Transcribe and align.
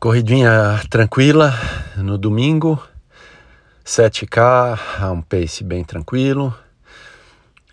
Corridinha 0.00 0.80
tranquila 0.88 1.52
no 1.96 2.16
domingo, 2.16 2.80
7K, 3.84 4.78
um 5.12 5.20
pace 5.20 5.64
bem 5.64 5.82
tranquilo. 5.82 6.54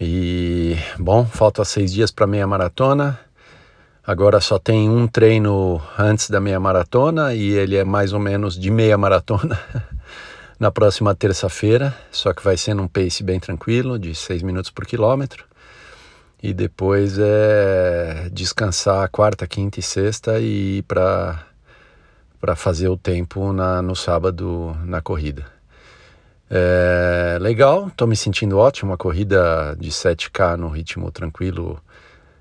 E 0.02 0.76
bom, 0.98 1.24
falta 1.24 1.64
seis 1.64 1.94
dias 1.94 2.10
para 2.10 2.26
meia 2.26 2.48
maratona. 2.48 3.20
Agora 4.04 4.42
só 4.42 4.58
tem 4.58 4.90
um 4.90 5.08
treino 5.08 5.80
antes 6.00 6.28
da 6.28 6.42
meia 6.42 6.60
maratona 6.60 7.36
e 7.36 7.52
ele 7.52 7.76
é 7.76 7.84
mais 7.84 8.12
ou 8.12 8.20
menos 8.20 8.58
de 8.58 8.72
meia 8.72 8.98
maratona 8.98 9.60
na 10.60 10.72
próxima 10.72 11.14
terça-feira. 11.14 11.96
Só 12.12 12.34
que 12.34 12.44
vai 12.44 12.58
ser 12.58 12.74
num 12.74 12.88
pace 12.88 13.22
bem 13.22 13.40
tranquilo, 13.40 14.00
de 14.00 14.16
6 14.16 14.42
minutos 14.42 14.72
por 14.72 14.88
quilômetro. 14.88 15.46
E 16.42 16.56
depois 16.56 17.20
é 17.20 18.30
descansar 18.32 19.08
quarta, 19.12 19.46
quinta 19.46 19.80
e 19.80 19.84
sexta 19.84 20.40
e 20.40 20.80
ir 20.80 20.82
para 20.84 21.54
para 22.40 22.56
fazer 22.56 22.88
o 22.90 22.98
tempo 22.98 23.52
na, 23.52 23.82
no 23.82 23.96
sábado 23.96 24.76
na 24.84 25.02
corrida. 25.02 25.46
É, 26.50 27.38
legal, 27.42 27.88
estou 27.88 28.08
me 28.08 28.16
sentindo 28.16 28.58
ótimo. 28.58 28.94
A 28.94 28.98
corrida 28.98 29.76
de 29.80 29.90
7K 29.90 30.56
no 30.58 30.70
ritmo 30.70 31.12
tranquilo, 31.12 31.80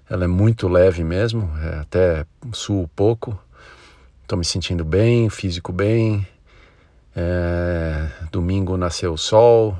ela 0.08 0.24
é 0.24 0.28
muito 0.28 0.68
leve 0.68 1.02
mesmo, 1.02 1.50
é, 1.62 1.78
até 1.78 2.26
suo 2.52 2.88
pouco. 2.88 3.38
Estou 4.22 4.38
me 4.38 4.44
sentindo 4.44 4.84
bem, 4.84 5.28
físico 5.30 5.72
bem. 5.72 6.26
É, 7.16 8.08
domingo 8.32 8.76
nasceu 8.76 9.12
o 9.12 9.18
sol, 9.18 9.76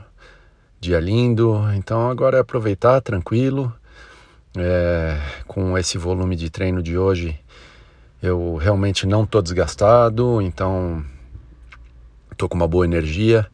dia 0.81 1.01
lindo. 1.01 1.61
Então 1.75 2.11
agora 2.11 2.39
é 2.39 2.41
aproveitar 2.41 3.01
tranquilo. 3.01 3.73
É, 4.57 5.19
com 5.49 5.77
esse 5.77 5.99
volume 5.99 6.37
de 6.37 6.49
treino 6.49 6.81
de 6.81 6.97
hoje, 6.97 7.37
eu 8.25 8.57
realmente 8.57 9.07
não 9.07 9.25
estou 9.25 9.43
desgastado, 9.43 10.41
então 10.41 11.05
estou 12.33 12.49
com 12.49 12.55
uma 12.55 12.67
boa 12.67 12.87
energia. 12.87 13.47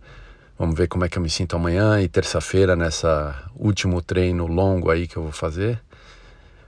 Vamos 0.57 0.77
ver 0.77 0.87
como 0.87 1.05
é 1.05 1.09
que 1.09 1.19
eu 1.19 1.23
me 1.23 1.29
sinto 1.29 1.57
amanhã 1.57 2.01
e 2.01 2.07
terça-feira 2.07 2.77
nessa 2.77 3.35
último 3.57 4.01
treino 4.01 4.47
longo 4.47 4.89
aí 4.89 5.09
que 5.09 5.17
eu 5.17 5.25
vou 5.25 5.33
fazer. 5.33 5.83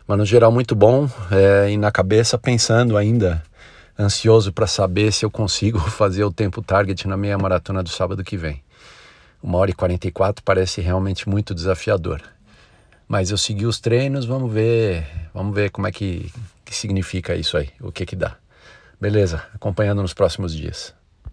Mas 0.04 0.18
no 0.18 0.26
geral 0.26 0.50
muito 0.50 0.74
bom 0.74 1.08
é, 1.30 1.70
e 1.70 1.76
na 1.76 1.92
cabeça 1.92 2.36
pensando 2.36 2.96
ainda 2.96 3.40
ansioso 3.96 4.52
para 4.52 4.66
saber 4.66 5.12
se 5.12 5.24
eu 5.24 5.30
consigo 5.30 5.78
fazer 5.88 6.24
o 6.24 6.32
tempo 6.32 6.60
target 6.60 7.06
na 7.06 7.16
meia 7.16 7.38
maratona 7.38 7.84
do 7.84 7.88
sábado 7.88 8.24
que 8.24 8.36
vem. 8.36 8.64
Uma 9.40 9.58
hora 9.58 9.70
e 9.70 9.74
44 9.74 10.42
parece 10.42 10.80
realmente 10.80 11.28
muito 11.28 11.54
desafiador. 11.54 12.20
Mas 13.06 13.30
eu 13.30 13.38
segui 13.38 13.64
os 13.64 13.78
treinos, 13.78 14.24
vamos 14.24 14.52
ver, 14.52 15.06
vamos 15.32 15.54
ver 15.54 15.70
como 15.70 15.86
é 15.86 15.92
que, 15.92 16.32
que 16.72 16.78
significa 16.78 17.34
isso 17.36 17.58
aí, 17.58 17.68
o 17.80 17.92
que 17.92 18.06
que 18.06 18.16
dá. 18.16 18.36
Beleza, 18.98 19.44
acompanhando 19.54 20.00
nos 20.00 20.14
próximos 20.14 20.54
dias. 20.54 20.94